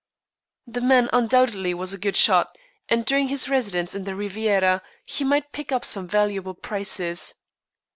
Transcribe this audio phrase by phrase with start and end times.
[0.65, 2.57] The man undoubtedly was a good shot,
[2.89, 7.35] and during his residence in the Riviera he might pick up some valuable prizes.